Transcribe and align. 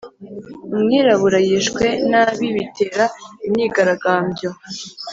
Umwirabura 0.75 1.37
yishwe 1.47 1.85
nabi 2.11 2.47
bitera 2.55 3.05
imyigaragambyo 3.47 4.49